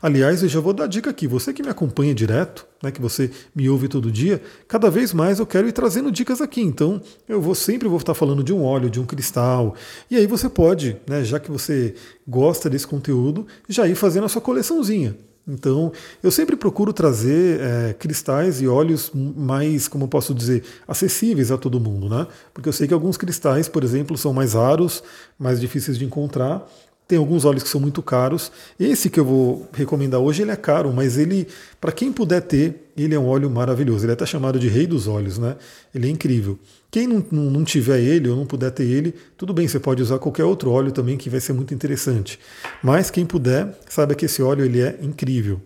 Aliás, 0.00 0.42
eu 0.42 0.48
já 0.48 0.60
vou 0.60 0.72
dar 0.72 0.86
dica 0.86 1.10
aqui. 1.10 1.26
Você 1.26 1.52
que 1.52 1.62
me 1.62 1.68
acompanha 1.68 2.14
direto, 2.14 2.66
né, 2.82 2.90
que 2.90 3.00
você 3.00 3.30
me 3.54 3.68
ouve 3.68 3.88
todo 3.88 4.10
dia, 4.10 4.42
cada 4.66 4.90
vez 4.90 5.12
mais 5.12 5.38
eu 5.38 5.46
quero 5.46 5.68
ir 5.68 5.72
trazendo 5.72 6.10
dicas 6.10 6.40
aqui. 6.40 6.60
Então, 6.60 7.00
eu 7.28 7.40
vou 7.40 7.54
sempre 7.54 7.88
vou 7.88 7.98
estar 7.98 8.14
falando 8.14 8.42
de 8.42 8.52
um 8.52 8.62
óleo, 8.62 8.90
de 8.90 9.00
um 9.00 9.06
cristal. 9.06 9.74
E 10.10 10.16
aí 10.16 10.26
você 10.26 10.48
pode, 10.48 10.96
né, 11.06 11.24
já 11.24 11.38
que 11.38 11.50
você 11.50 11.94
gosta 12.26 12.70
desse 12.70 12.86
conteúdo, 12.86 13.46
já 13.68 13.86
ir 13.86 13.94
fazendo 13.94 14.24
a 14.24 14.28
sua 14.28 14.42
coleçãozinha. 14.42 15.16
Então, 15.48 15.92
eu 16.22 16.30
sempre 16.30 16.54
procuro 16.54 16.92
trazer 16.92 17.60
é, 17.60 17.92
cristais 17.94 18.60
e 18.60 18.68
óleos 18.68 19.10
mais, 19.14 19.88
como 19.88 20.04
eu 20.04 20.08
posso 20.08 20.34
dizer, 20.34 20.62
acessíveis 20.86 21.50
a 21.50 21.58
todo 21.58 21.80
mundo, 21.80 22.08
né? 22.08 22.26
Porque 22.54 22.68
eu 22.68 22.72
sei 22.72 22.86
que 22.86 22.94
alguns 22.94 23.16
cristais, 23.16 23.68
por 23.68 23.82
exemplo, 23.82 24.16
são 24.16 24.32
mais 24.32 24.52
raros, 24.52 25.02
mais 25.38 25.60
difíceis 25.60 25.98
de 25.98 26.04
encontrar, 26.04 26.66
tem 27.10 27.18
alguns 27.18 27.44
óleos 27.44 27.64
que 27.64 27.68
são 27.68 27.80
muito 27.80 28.00
caros. 28.00 28.52
Esse 28.78 29.10
que 29.10 29.18
eu 29.18 29.24
vou 29.24 29.68
recomendar 29.72 30.20
hoje, 30.20 30.42
ele 30.42 30.52
é 30.52 30.56
caro, 30.56 30.92
mas 30.92 31.18
ele, 31.18 31.48
para 31.80 31.90
quem 31.90 32.12
puder 32.12 32.40
ter, 32.40 32.88
ele 32.96 33.16
é 33.16 33.18
um 33.18 33.26
óleo 33.26 33.50
maravilhoso. 33.50 34.04
Ele 34.04 34.12
é 34.12 34.14
até 34.14 34.24
chamado 34.24 34.60
de 34.60 34.68
rei 34.68 34.86
dos 34.86 35.08
óleos, 35.08 35.36
né? 35.36 35.56
Ele 35.92 36.06
é 36.06 36.10
incrível. 36.10 36.56
Quem 36.88 37.08
não, 37.08 37.24
não, 37.28 37.50
não 37.50 37.64
tiver 37.64 37.98
ele 37.98 38.28
ou 38.28 38.36
não 38.36 38.46
puder 38.46 38.70
ter 38.70 38.84
ele, 38.84 39.12
tudo 39.36 39.52
bem, 39.52 39.66
você 39.66 39.80
pode 39.80 40.00
usar 40.00 40.20
qualquer 40.20 40.44
outro 40.44 40.70
óleo 40.70 40.92
também 40.92 41.16
que 41.16 41.28
vai 41.28 41.40
ser 41.40 41.52
muito 41.52 41.74
interessante. 41.74 42.38
Mas 42.80 43.10
quem 43.10 43.26
puder, 43.26 43.76
saiba 43.88 44.14
que 44.14 44.26
esse 44.26 44.40
óleo 44.40 44.64
ele 44.64 44.80
é 44.80 44.96
incrível. 45.02 45.60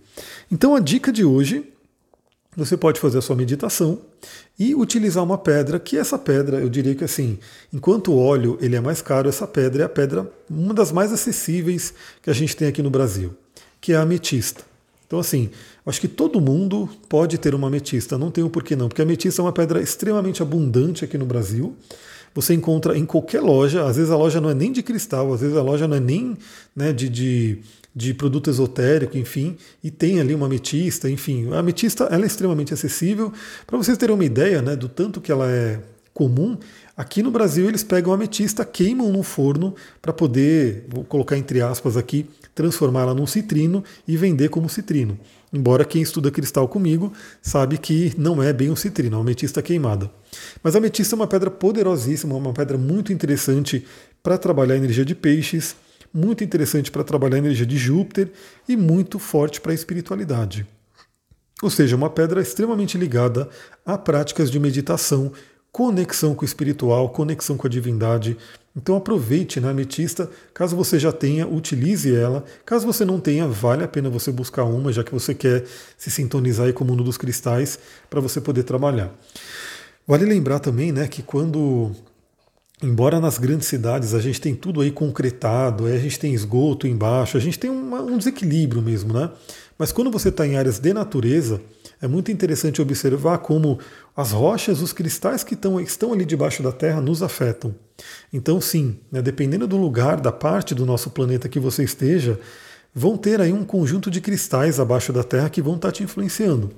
Então 0.50 0.74
a 0.74 0.80
dica 0.80 1.12
de 1.12 1.26
hoje 1.26 1.73
você 2.56 2.76
pode 2.76 3.00
fazer 3.00 3.18
a 3.18 3.22
sua 3.22 3.36
meditação 3.36 3.98
e 4.58 4.74
utilizar 4.74 5.22
uma 5.22 5.38
pedra, 5.38 5.78
que 5.78 5.96
essa 5.96 6.18
pedra, 6.18 6.58
eu 6.58 6.68
diria 6.68 6.94
que 6.94 7.04
assim, 7.04 7.38
enquanto 7.72 8.12
o 8.12 8.18
óleo 8.18 8.58
ele 8.60 8.76
é 8.76 8.80
mais 8.80 9.02
caro, 9.02 9.28
essa 9.28 9.46
pedra 9.46 9.82
é 9.82 9.86
a 9.86 9.88
pedra, 9.88 10.30
uma 10.48 10.74
das 10.74 10.92
mais 10.92 11.12
acessíveis 11.12 11.94
que 12.22 12.30
a 12.30 12.32
gente 12.32 12.56
tem 12.56 12.68
aqui 12.68 12.82
no 12.82 12.90
Brasil, 12.90 13.34
que 13.80 13.92
é 13.92 13.96
a 13.96 14.02
ametista. 14.02 14.73
Então, 15.06 15.18
assim, 15.18 15.50
acho 15.84 16.00
que 16.00 16.08
todo 16.08 16.40
mundo 16.40 16.88
pode 17.08 17.38
ter 17.38 17.54
uma 17.54 17.68
ametista, 17.68 18.16
não 18.16 18.30
tem 18.30 18.42
um 18.42 18.48
porquê 18.48 18.74
não, 18.74 18.88
porque 18.88 19.02
a 19.02 19.04
ametista 19.04 19.40
é 19.40 19.44
uma 19.44 19.52
pedra 19.52 19.80
extremamente 19.80 20.42
abundante 20.42 21.04
aqui 21.04 21.18
no 21.18 21.26
Brasil. 21.26 21.76
Você 22.34 22.52
encontra 22.52 22.98
em 22.98 23.06
qualquer 23.06 23.40
loja, 23.40 23.86
às 23.86 23.96
vezes 23.96 24.10
a 24.10 24.16
loja 24.16 24.40
não 24.40 24.50
é 24.50 24.54
nem 24.54 24.72
de 24.72 24.82
cristal, 24.82 25.32
às 25.32 25.40
vezes 25.40 25.56
a 25.56 25.62
loja 25.62 25.86
não 25.86 25.96
é 25.96 26.00
nem 26.00 26.36
né, 26.74 26.92
de, 26.92 27.08
de, 27.08 27.58
de 27.94 28.12
produto 28.12 28.50
esotérico, 28.50 29.16
enfim, 29.16 29.56
e 29.84 29.90
tem 29.90 30.18
ali 30.18 30.34
uma 30.34 30.46
ametista, 30.46 31.08
enfim. 31.08 31.52
A 31.52 31.60
ametista 31.60 32.04
ela 32.04 32.24
é 32.24 32.26
extremamente 32.26 32.74
acessível. 32.74 33.32
Para 33.66 33.78
vocês 33.78 33.96
terem 33.96 34.14
uma 34.14 34.24
ideia 34.24 34.60
né, 34.60 34.74
do 34.74 34.88
tanto 34.88 35.20
que 35.20 35.30
ela 35.30 35.48
é 35.48 35.80
comum, 36.12 36.56
aqui 36.96 37.22
no 37.22 37.30
Brasil 37.30 37.68
eles 37.68 37.82
pegam 37.82 38.12
a 38.12 38.14
ametista, 38.16 38.64
queimam 38.64 39.10
no 39.10 39.22
forno 39.22 39.74
para 40.00 40.12
poder, 40.12 40.86
vou 40.88 41.04
colocar 41.04 41.36
entre 41.36 41.60
aspas 41.60 41.96
aqui, 41.96 42.26
transformá-la 42.54 43.14
num 43.14 43.26
citrino 43.26 43.82
e 44.06 44.16
vender 44.16 44.48
como 44.48 44.68
citrino. 44.68 45.18
Embora 45.52 45.84
quem 45.84 46.02
estuda 46.02 46.30
cristal 46.30 46.66
comigo 46.66 47.12
sabe 47.40 47.78
que 47.78 48.12
não 48.18 48.42
é 48.42 48.52
bem 48.52 48.70
um 48.70 48.76
citrino, 48.76 49.14
é 49.14 49.18
uma 49.18 49.22
ametista 49.22 49.62
queimada. 49.62 50.10
Mas 50.62 50.74
a 50.74 50.78
ametista 50.78 51.14
é 51.14 51.16
uma 51.16 51.26
pedra 51.26 51.50
poderosíssima, 51.50 52.34
uma 52.34 52.52
pedra 52.52 52.76
muito 52.76 53.12
interessante 53.12 53.84
para 54.22 54.36
trabalhar 54.36 54.74
a 54.74 54.78
energia 54.78 55.04
de 55.04 55.14
peixes, 55.14 55.76
muito 56.12 56.42
interessante 56.42 56.90
para 56.90 57.04
trabalhar 57.04 57.36
a 57.36 57.38
energia 57.38 57.66
de 57.66 57.76
Júpiter 57.76 58.30
e 58.68 58.76
muito 58.76 59.18
forte 59.18 59.60
para 59.60 59.72
a 59.72 59.74
espiritualidade. 59.74 60.66
Ou 61.62 61.70
seja, 61.70 61.96
uma 61.96 62.10
pedra 62.10 62.40
extremamente 62.40 62.98
ligada 62.98 63.48
a 63.86 63.96
práticas 63.96 64.50
de 64.50 64.58
meditação, 64.58 65.32
conexão 65.74 66.36
com 66.36 66.42
o 66.42 66.44
espiritual, 66.44 67.08
conexão 67.08 67.56
com 67.56 67.66
a 67.66 67.70
divindade. 67.70 68.36
Então 68.76 68.94
aproveite 68.94 69.58
na 69.58 69.66
né, 69.66 69.72
ametista, 69.72 70.30
caso 70.54 70.76
você 70.76 71.00
já 71.00 71.10
tenha, 71.10 71.48
utilize 71.48 72.14
ela. 72.14 72.44
Caso 72.64 72.86
você 72.86 73.04
não 73.04 73.18
tenha, 73.18 73.48
vale 73.48 73.82
a 73.82 73.88
pena 73.88 74.08
você 74.08 74.30
buscar 74.30 74.62
uma, 74.62 74.92
já 74.92 75.02
que 75.02 75.12
você 75.12 75.34
quer 75.34 75.64
se 75.98 76.12
sintonizar 76.12 76.72
com 76.72 76.84
o 76.84 76.86
mundo 76.86 77.02
dos 77.02 77.18
cristais 77.18 77.76
para 78.08 78.20
você 78.20 78.40
poder 78.40 78.62
trabalhar. 78.62 79.12
Vale 80.06 80.24
lembrar 80.24 80.60
também 80.60 80.92
né, 80.92 81.08
que 81.08 81.24
quando 81.24 81.90
embora 82.80 83.18
nas 83.18 83.36
grandes 83.36 83.66
cidades 83.66 84.14
a 84.14 84.20
gente 84.20 84.40
tem 84.40 84.54
tudo 84.54 84.80
aí 84.80 84.92
concretado, 84.92 85.86
a 85.86 85.98
gente 85.98 86.20
tem 86.20 86.34
esgoto 86.34 86.86
embaixo, 86.86 87.36
a 87.36 87.40
gente 87.40 87.58
tem 87.58 87.68
um 87.68 88.16
desequilíbrio 88.16 88.80
mesmo, 88.80 89.12
né? 89.12 89.28
Mas 89.78 89.92
quando 89.92 90.10
você 90.10 90.28
está 90.28 90.46
em 90.46 90.56
áreas 90.56 90.78
de 90.78 90.92
natureza, 90.92 91.60
é 92.00 92.06
muito 92.06 92.30
interessante 92.30 92.80
observar 92.80 93.38
como 93.38 93.78
as 94.16 94.30
rochas, 94.30 94.80
os 94.80 94.92
cristais 94.92 95.42
que 95.42 95.54
estão, 95.54 95.80
estão 95.80 96.12
ali 96.12 96.24
debaixo 96.24 96.62
da 96.62 96.70
Terra 96.70 97.00
nos 97.00 97.22
afetam. 97.22 97.74
Então, 98.32 98.60
sim, 98.60 98.98
né, 99.10 99.20
dependendo 99.20 99.66
do 99.66 99.76
lugar, 99.76 100.20
da 100.20 100.32
parte 100.32 100.74
do 100.74 100.86
nosso 100.86 101.10
planeta 101.10 101.48
que 101.48 101.58
você 101.58 101.82
esteja, 101.82 102.38
vão 102.94 103.16
ter 103.16 103.40
aí 103.40 103.52
um 103.52 103.64
conjunto 103.64 104.10
de 104.10 104.20
cristais 104.20 104.78
abaixo 104.78 105.12
da 105.12 105.24
Terra 105.24 105.50
que 105.50 105.60
vão 105.60 105.74
estar 105.74 105.88
tá 105.88 105.92
te 105.92 106.04
influenciando. 106.04 106.70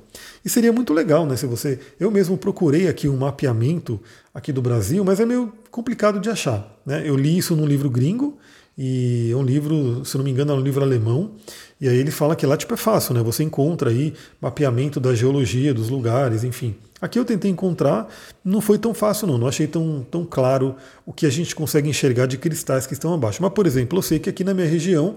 E 0.44 0.48
seria 0.48 0.72
muito 0.72 0.94
legal, 0.94 1.26
né? 1.26 1.36
Se 1.36 1.46
você. 1.46 1.78
Eu 2.00 2.10
mesmo 2.10 2.38
procurei 2.38 2.88
aqui 2.88 3.06
um 3.08 3.16
mapeamento 3.16 4.00
aqui 4.32 4.52
do 4.52 4.62
Brasil, 4.62 5.04
mas 5.04 5.20
é 5.20 5.26
meio 5.26 5.52
complicado 5.70 6.18
de 6.18 6.30
achar. 6.30 6.80
Né? 6.86 7.02
Eu 7.04 7.16
li 7.16 7.36
isso 7.36 7.54
num 7.54 7.66
livro 7.66 7.90
gringo, 7.90 8.38
e 8.76 9.30
é 9.32 9.36
um 9.36 9.42
livro, 9.42 10.04
se 10.04 10.16
não 10.16 10.24
me 10.24 10.30
engano, 10.30 10.52
é 10.52 10.54
um 10.54 10.60
livro 10.60 10.84
alemão, 10.84 11.32
e 11.80 11.88
aí 11.88 11.96
ele 11.96 12.10
fala 12.10 12.36
que 12.36 12.44
lá 12.46 12.56
tipo 12.56 12.74
é 12.74 12.76
fácil, 12.76 13.14
né? 13.14 13.22
Você 13.22 13.42
encontra 13.42 13.90
aí 13.90 14.12
mapeamento 14.40 15.00
da 15.00 15.14
geologia 15.14 15.72
dos 15.72 15.88
lugares, 15.88 16.44
enfim. 16.44 16.74
Aqui 17.00 17.18
eu 17.18 17.24
tentei 17.24 17.50
encontrar, 17.50 18.08
não 18.44 18.60
foi 18.60 18.78
tão 18.78 18.94
fácil 18.94 19.26
não, 19.26 19.36
não 19.36 19.46
achei 19.46 19.66
tão, 19.66 20.06
tão 20.10 20.24
claro 20.24 20.76
o 21.04 21.12
que 21.12 21.26
a 21.26 21.30
gente 21.30 21.54
consegue 21.54 21.88
enxergar 21.88 22.26
de 22.26 22.38
cristais 22.38 22.86
que 22.86 22.94
estão 22.94 23.12
abaixo. 23.12 23.42
Mas, 23.42 23.52
por 23.52 23.66
exemplo, 23.66 23.98
eu 23.98 24.02
sei 24.02 24.18
que 24.18 24.30
aqui 24.30 24.42
na 24.42 24.54
minha 24.54 24.66
região 24.66 25.16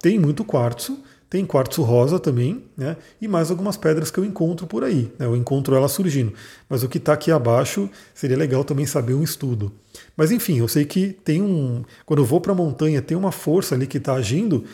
tem 0.00 0.18
muito 0.18 0.44
quartzo, 0.44 0.98
tem 1.30 1.44
quartzo 1.44 1.82
rosa 1.82 2.18
também, 2.18 2.62
né? 2.76 2.96
E 3.20 3.28
mais 3.28 3.50
algumas 3.50 3.76
pedras 3.76 4.10
que 4.10 4.18
eu 4.18 4.24
encontro 4.24 4.66
por 4.66 4.82
aí. 4.82 5.12
Né? 5.18 5.26
Eu 5.26 5.36
encontro 5.36 5.76
elas 5.76 5.92
surgindo. 5.92 6.32
Mas 6.68 6.82
o 6.82 6.88
que 6.88 6.98
está 6.98 7.12
aqui 7.12 7.30
abaixo 7.30 7.90
seria 8.14 8.36
legal 8.36 8.64
também 8.64 8.86
saber 8.86 9.14
um 9.14 9.22
estudo. 9.22 9.70
Mas 10.16 10.30
enfim, 10.30 10.58
eu 10.58 10.68
sei 10.68 10.84
que 10.84 11.08
tem 11.08 11.42
um. 11.42 11.84
Quando 12.06 12.20
eu 12.20 12.24
vou 12.24 12.40
para 12.40 12.52
a 12.52 12.54
montanha, 12.54 13.02
tem 13.02 13.16
uma 13.16 13.32
força 13.32 13.74
ali 13.74 13.86
que 13.86 13.98
está 13.98 14.14
agindo 14.14 14.64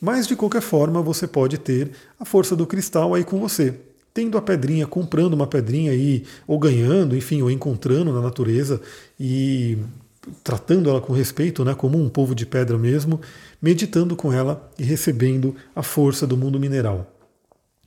mas 0.00 0.26
de 0.26 0.34
qualquer 0.34 0.62
forma, 0.62 1.02
você 1.02 1.26
pode 1.26 1.58
ter 1.58 1.90
a 2.18 2.24
força 2.24 2.56
do 2.56 2.66
cristal 2.66 3.14
aí 3.14 3.22
com 3.22 3.38
você. 3.38 3.74
Tendo 4.14 4.38
a 4.38 4.42
pedrinha, 4.42 4.86
comprando 4.86 5.34
uma 5.34 5.46
pedrinha 5.46 5.92
aí, 5.92 6.24
ou 6.46 6.58
ganhando, 6.58 7.14
enfim, 7.14 7.42
ou 7.42 7.50
encontrando 7.50 8.12
na 8.12 8.20
natureza 8.20 8.80
e 9.18 9.76
tratando 10.44 10.90
ela 10.90 11.00
com 11.00 11.12
respeito, 11.12 11.64
né, 11.64 11.74
como 11.74 11.98
um 11.98 12.08
povo 12.08 12.34
de 12.34 12.44
pedra 12.46 12.76
mesmo, 12.76 13.20
meditando 13.60 14.14
com 14.14 14.32
ela 14.32 14.70
e 14.78 14.84
recebendo 14.84 15.54
a 15.74 15.82
força 15.82 16.26
do 16.26 16.36
mundo 16.36 16.60
mineral. 16.60 17.16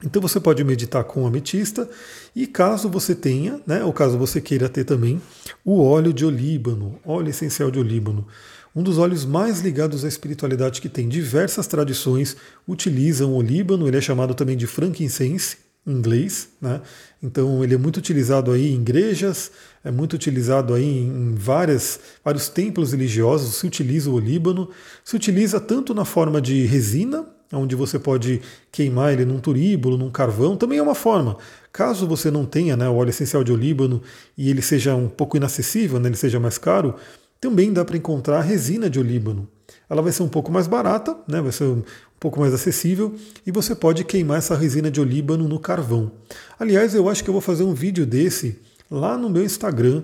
Então 0.03 0.21
você 0.21 0.39
pode 0.39 0.63
meditar 0.63 1.03
com 1.05 1.25
ametista 1.25 1.89
e 2.35 2.45
caso 2.45 2.89
você 2.89 3.15
tenha, 3.15 3.61
né, 3.65 3.83
ou 3.83 3.93
caso 3.93 4.17
você 4.17 4.41
queira 4.41 4.67
ter 4.67 4.83
também, 4.83 5.21
o 5.63 5.81
óleo 5.81 6.11
de 6.11 6.25
olíbano, 6.25 6.99
óleo 7.05 7.29
essencial 7.29 7.71
de 7.71 7.79
olíbano 7.79 8.27
um 8.75 8.81
dos 8.81 8.97
olhos 8.97 9.23
mais 9.23 9.61
ligados 9.61 10.03
à 10.03 10.07
espiritualidade 10.07 10.81
que 10.81 10.89
tem. 10.89 11.07
Diversas 11.07 11.67
tradições 11.67 12.35
utilizam 12.67 13.33
o 13.33 13.41
Líbano, 13.41 13.87
ele 13.87 13.97
é 13.97 14.01
chamado 14.01 14.33
também 14.33 14.57
de 14.57 14.65
frankincense, 14.65 15.57
inglês, 15.85 16.49
né? 16.61 16.81
Então 17.21 17.63
ele 17.63 17.75
é 17.75 17.77
muito 17.77 17.97
utilizado 17.97 18.51
aí 18.51 18.71
em 18.71 18.81
igrejas, 18.81 19.51
é 19.83 19.91
muito 19.91 20.13
utilizado 20.13 20.73
aí 20.73 20.99
em 20.99 21.35
várias, 21.35 21.99
vários 22.23 22.47
templos 22.47 22.91
religiosos, 22.91 23.55
se 23.55 23.67
utiliza 23.67 24.09
o 24.09 24.19
Líbano, 24.19 24.69
se 25.03 25.15
utiliza 25.15 25.59
tanto 25.59 25.93
na 25.93 26.05
forma 26.05 26.41
de 26.41 26.65
resina, 26.65 27.25
onde 27.51 27.75
você 27.75 27.99
pode 27.99 28.41
queimar 28.71 29.13
ele 29.13 29.25
num 29.25 29.39
turíbulo, 29.39 29.97
num 29.97 30.09
carvão, 30.09 30.57
também 30.57 30.79
é 30.79 30.81
uma 30.81 30.95
forma. 30.95 31.37
Caso 31.71 32.07
você 32.07 32.31
não 32.31 32.45
tenha 32.45 32.75
né, 32.75 32.87
o 32.89 32.95
óleo 32.95 33.09
essencial 33.09 33.43
de 33.43 33.51
olíbano 33.51 34.01
e 34.37 34.49
ele 34.49 34.61
seja 34.61 34.95
um 34.95 35.07
pouco 35.07 35.37
inacessível, 35.37 35.99
né, 35.99 36.09
ele 36.09 36.15
seja 36.15 36.39
mais 36.39 36.57
caro, 36.57 36.95
também 37.39 37.73
dá 37.73 37.83
para 37.83 37.97
encontrar 37.97 38.41
resina 38.41 38.89
de 38.89 38.99
olíbano. 38.99 39.47
Ela 39.89 40.01
vai 40.01 40.11
ser 40.11 40.23
um 40.23 40.27
pouco 40.27 40.51
mais 40.51 40.67
barata, 40.67 41.17
né? 41.27 41.41
vai 41.41 41.51
ser 41.51 41.65
um 41.65 41.83
pouco 42.19 42.39
mais 42.39 42.53
acessível 42.53 43.13
e 43.45 43.51
você 43.51 43.75
pode 43.75 44.03
queimar 44.03 44.37
essa 44.37 44.55
resina 44.55 44.89
de 44.89 45.01
olíbano 45.01 45.47
no 45.47 45.59
carvão. 45.59 46.11
Aliás, 46.59 46.95
eu 46.95 47.09
acho 47.09 47.23
que 47.23 47.29
eu 47.29 47.33
vou 47.33 47.41
fazer 47.41 47.63
um 47.63 47.73
vídeo 47.73 48.05
desse 48.05 48.59
lá 48.89 49.17
no 49.17 49.29
meu 49.29 49.43
Instagram, 49.43 50.03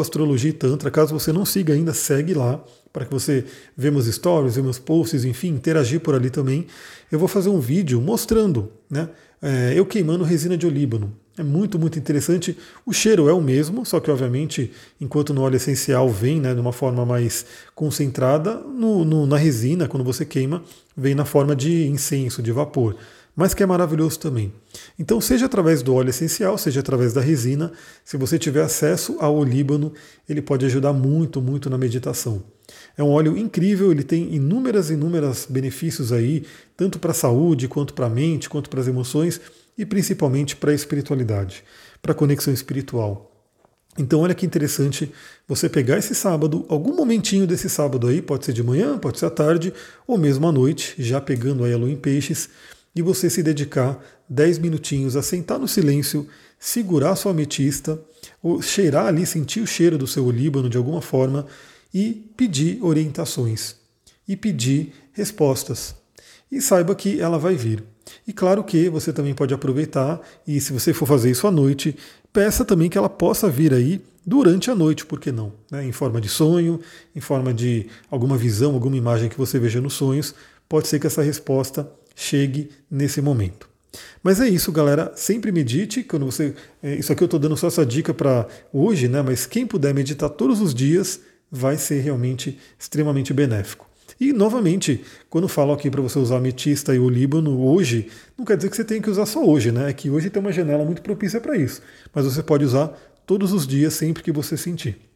astrologia 0.00 0.52
tantra. 0.52 0.90
Caso 0.90 1.18
você 1.18 1.32
não 1.32 1.44
siga 1.44 1.72
ainda, 1.72 1.94
segue 1.94 2.34
lá 2.34 2.62
para 2.92 3.04
que 3.04 3.12
você 3.12 3.44
veja 3.76 3.92
meus 3.92 4.06
stories, 4.06 4.54
veja 4.54 4.62
meus 4.62 4.78
posts, 4.78 5.24
enfim, 5.24 5.48
interagir 5.48 6.00
por 6.00 6.14
ali 6.14 6.28
também. 6.28 6.66
Eu 7.10 7.18
vou 7.18 7.28
fazer 7.28 7.48
um 7.48 7.60
vídeo 7.60 8.00
mostrando 8.00 8.70
né, 8.90 9.08
é, 9.40 9.72
eu 9.74 9.86
queimando 9.86 10.22
resina 10.22 10.56
de 10.56 10.66
olíbano. 10.66 11.12
É 11.40 11.42
muito, 11.42 11.78
muito 11.78 11.98
interessante. 11.98 12.54
O 12.84 12.92
cheiro 12.92 13.26
é 13.26 13.32
o 13.32 13.40
mesmo, 13.40 13.86
só 13.86 13.98
que, 13.98 14.10
obviamente, 14.10 14.70
enquanto 15.00 15.32
no 15.32 15.40
óleo 15.40 15.56
essencial 15.56 16.06
vem 16.06 16.38
né, 16.38 16.52
de 16.52 16.60
uma 16.60 16.70
forma 16.70 17.06
mais 17.06 17.46
concentrada, 17.74 18.56
no, 18.56 19.06
no, 19.06 19.26
na 19.26 19.38
resina, 19.38 19.88
quando 19.88 20.04
você 20.04 20.22
queima, 20.26 20.62
vem 20.94 21.14
na 21.14 21.24
forma 21.24 21.56
de 21.56 21.86
incenso, 21.86 22.42
de 22.42 22.52
vapor. 22.52 22.94
Mas 23.34 23.54
que 23.54 23.62
é 23.62 23.66
maravilhoso 23.66 24.18
também. 24.18 24.52
Então, 24.98 25.18
seja 25.18 25.46
através 25.46 25.82
do 25.82 25.94
óleo 25.94 26.10
essencial, 26.10 26.58
seja 26.58 26.80
através 26.80 27.14
da 27.14 27.22
resina, 27.22 27.72
se 28.04 28.18
você 28.18 28.38
tiver 28.38 28.62
acesso 28.62 29.16
ao 29.18 29.34
olíbano, 29.34 29.94
ele 30.28 30.42
pode 30.42 30.66
ajudar 30.66 30.92
muito, 30.92 31.40
muito 31.40 31.70
na 31.70 31.78
meditação. 31.78 32.42
É 32.98 33.02
um 33.02 33.08
óleo 33.08 33.34
incrível, 33.34 33.90
ele 33.90 34.02
tem 34.02 34.34
inúmeras, 34.34 34.90
inúmeras 34.90 35.46
benefícios 35.48 36.12
aí, 36.12 36.44
tanto 36.76 36.98
para 36.98 37.12
a 37.12 37.14
saúde, 37.14 37.66
quanto 37.66 37.94
para 37.94 38.04
a 38.04 38.10
mente, 38.10 38.46
quanto 38.50 38.68
para 38.68 38.80
as 38.80 38.88
emoções 38.88 39.40
e 39.80 39.86
principalmente 39.86 40.54
para 40.56 40.72
a 40.72 40.74
espiritualidade, 40.74 41.64
para 42.02 42.12
a 42.12 42.14
conexão 42.14 42.52
espiritual. 42.52 43.34
Então, 43.98 44.20
olha 44.20 44.34
que 44.34 44.44
interessante 44.44 45.10
você 45.48 45.70
pegar 45.70 45.96
esse 45.96 46.14
sábado, 46.14 46.66
algum 46.68 46.94
momentinho 46.94 47.46
desse 47.46 47.70
sábado 47.70 48.06
aí, 48.06 48.20
pode 48.20 48.44
ser 48.44 48.52
de 48.52 48.62
manhã, 48.62 48.98
pode 48.98 49.18
ser 49.18 49.24
à 49.24 49.30
tarde, 49.30 49.72
ou 50.06 50.18
mesmo 50.18 50.46
à 50.46 50.52
noite, 50.52 50.96
já 50.98 51.18
pegando 51.18 51.64
aí 51.64 51.72
a 51.72 51.78
lua 51.78 51.90
em 51.90 51.96
peixes, 51.96 52.50
e 52.94 53.00
você 53.00 53.30
se 53.30 53.42
dedicar 53.42 53.98
10 54.28 54.58
minutinhos 54.58 55.16
a 55.16 55.22
sentar 55.22 55.58
no 55.58 55.66
silêncio, 55.66 56.28
segurar 56.58 57.16
sua 57.16 57.32
ametista, 57.32 57.98
ou 58.42 58.60
cheirar 58.60 59.06
ali, 59.06 59.24
sentir 59.24 59.62
o 59.62 59.66
cheiro 59.66 59.96
do 59.96 60.06
seu 60.06 60.26
olíbano 60.26 60.68
de 60.68 60.76
alguma 60.76 61.00
forma 61.00 61.46
e 61.92 62.30
pedir 62.36 62.84
orientações 62.84 63.76
e 64.28 64.36
pedir 64.36 64.92
respostas. 65.14 65.94
E 66.52 66.60
saiba 66.60 66.94
que 66.94 67.18
ela 67.18 67.38
vai 67.38 67.54
vir. 67.54 67.82
E 68.26 68.32
claro 68.32 68.62
que 68.64 68.88
você 68.88 69.12
também 69.12 69.34
pode 69.34 69.54
aproveitar 69.54 70.20
e 70.46 70.60
se 70.60 70.72
você 70.72 70.92
for 70.92 71.06
fazer 71.06 71.30
isso 71.30 71.46
à 71.46 71.50
noite, 71.50 71.96
peça 72.32 72.64
também 72.64 72.88
que 72.88 72.98
ela 72.98 73.08
possa 73.08 73.48
vir 73.48 73.72
aí 73.72 74.00
durante 74.24 74.70
a 74.70 74.74
noite, 74.74 75.06
por 75.06 75.18
que 75.18 75.32
não? 75.32 75.52
Né? 75.70 75.84
Em 75.84 75.92
forma 75.92 76.20
de 76.20 76.28
sonho, 76.28 76.80
em 77.14 77.20
forma 77.20 77.52
de 77.52 77.86
alguma 78.10 78.36
visão, 78.36 78.74
alguma 78.74 78.96
imagem 78.96 79.28
que 79.28 79.38
você 79.38 79.58
veja 79.58 79.80
nos 79.80 79.94
sonhos, 79.94 80.34
pode 80.68 80.88
ser 80.88 80.98
que 80.98 81.06
essa 81.06 81.22
resposta 81.22 81.90
chegue 82.14 82.70
nesse 82.90 83.20
momento. 83.20 83.68
Mas 84.22 84.40
é 84.40 84.48
isso, 84.48 84.70
galera. 84.70 85.12
Sempre 85.16 85.50
medite. 85.50 86.04
Quando 86.04 86.26
você, 86.26 86.54
é, 86.82 86.94
isso 86.94 87.12
aqui 87.12 87.22
eu 87.22 87.26
estou 87.26 87.40
dando 87.40 87.56
só 87.56 87.66
essa 87.66 87.84
dica 87.84 88.14
para 88.14 88.46
hoje, 88.72 89.08
né? 89.08 89.22
Mas 89.22 89.46
quem 89.46 89.66
puder 89.66 89.92
meditar 89.92 90.30
todos 90.30 90.60
os 90.60 90.72
dias 90.72 91.20
vai 91.50 91.76
ser 91.76 92.00
realmente 92.00 92.58
extremamente 92.78 93.32
benéfico. 93.34 93.89
E, 94.20 94.34
novamente, 94.34 95.02
quando 95.30 95.48
falo 95.48 95.72
aqui 95.72 95.90
para 95.90 96.02
você 96.02 96.18
usar 96.18 96.36
ametista 96.36 96.94
e 96.94 96.98
o 96.98 97.08
líbano 97.08 97.58
hoje, 97.58 98.08
não 98.36 98.44
quer 98.44 98.58
dizer 98.58 98.68
que 98.68 98.76
você 98.76 98.84
tem 98.84 99.00
que 99.00 99.08
usar 99.08 99.24
só 99.24 99.42
hoje, 99.42 99.72
né? 99.72 99.88
É 99.88 99.92
que 99.94 100.10
hoje 100.10 100.28
tem 100.28 100.42
uma 100.42 100.52
janela 100.52 100.84
muito 100.84 101.00
propícia 101.00 101.40
para 101.40 101.56
isso. 101.56 101.80
Mas 102.14 102.26
você 102.26 102.42
pode 102.42 102.62
usar 102.62 102.88
todos 103.26 103.50
os 103.54 103.66
dias, 103.66 103.94
sempre 103.94 104.22
que 104.22 104.30
você 104.30 104.58
sentir. 104.58 105.09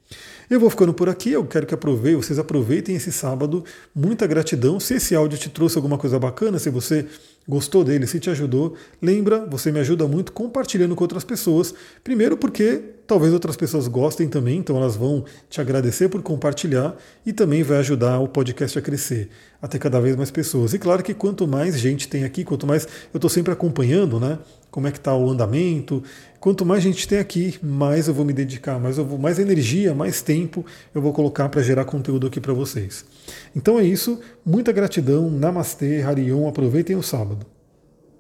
Eu 0.51 0.61
vou 0.61 0.69
ficando 0.69 0.93
por 0.93 1.09
aqui, 1.09 1.33
eu 1.33 1.45
quero 1.45 1.67
que 1.67 1.75
aproveitem, 1.75 2.21
vocês 2.21 2.39
aproveitem 2.39 2.95
esse 2.95 3.11
sábado. 3.11 3.65
Muita 3.95 4.27
gratidão. 4.27 4.79
Se 4.79 4.95
esse 4.95 5.15
áudio 5.15 5.39
te 5.39 5.49
trouxe 5.49 5.77
alguma 5.77 5.97
coisa 5.97 6.19
bacana, 6.19 6.59
se 6.59 6.69
você 6.69 7.07
gostou 7.49 7.85
dele, 7.85 8.07
se 8.07 8.19
te 8.19 8.31
ajudou, 8.31 8.75
lembra, 9.01 9.45
você 9.47 9.71
me 9.71 9.79
ajuda 9.79 10.07
muito 10.09 10.33
compartilhando 10.33 10.95
com 10.95 11.05
outras 11.05 11.25
pessoas. 11.25 11.75
Primeiro 12.03 12.37
porque 12.37 12.83
talvez 13.07 13.33
outras 13.33 13.57
pessoas 13.57 13.87
gostem 13.87 14.29
também, 14.29 14.59
então 14.59 14.77
elas 14.77 14.97
vão 14.97 15.25
te 15.49 15.61
agradecer 15.61 16.09
por 16.09 16.23
compartilhar 16.23 16.97
e 17.25 17.33
também 17.33 17.63
vai 17.63 17.79
ajudar 17.79 18.19
o 18.19 18.29
podcast 18.29 18.79
a 18.79 18.83
crescer, 18.83 19.29
a 19.61 19.69
ter 19.69 19.79
cada 19.79 20.01
vez 20.01 20.17
mais 20.17 20.31
pessoas. 20.31 20.73
E 20.73 20.79
claro 20.79 21.03
que 21.03 21.13
quanto 21.13 21.47
mais 21.47 21.79
gente 21.79 22.09
tem 22.09 22.25
aqui, 22.25 22.45
quanto 22.45 22.67
mais 22.67 22.87
eu 23.13 23.19
estou 23.19 23.31
sempre 23.31 23.53
acompanhando, 23.53 24.19
né? 24.19 24.39
Como 24.71 24.89
é 24.89 24.91
que 24.91 24.99
está 24.99 25.15
o 25.15 25.31
andamento? 25.31 26.03
Quanto 26.45 26.67
mais 26.67 26.83
gente 26.83 27.09
tem 27.09 27.19
aqui, 27.19 27.59
mais 27.63 28.07
eu 28.07 28.13
vou 28.13 28.23
me 28.23 28.35
dedicar, 28.35 28.79
mais 28.79 28.99
eu 28.99 29.05
vou, 29.07 29.19
mais 29.19 29.39
energia, 29.39 29.95
mais 29.95 30.21
tempo 30.21 30.63
eu 30.95 31.01
vou 31.01 31.11
colocar 31.11 31.49
para 31.49 31.63
gerar 31.63 31.87
conteúdo 31.87 32.27
aqui 32.27 32.39
para 32.39 32.53
vocês. 32.53 33.03
Então 33.57 33.79
é 33.79 33.83
isso. 33.83 34.21
Muita 34.45 34.71
gratidão. 34.71 35.31
Namastê, 35.31 36.03
Harion. 36.03 36.47
Aproveitem 36.47 36.97
o 36.97 37.03
sábado. 37.03 37.47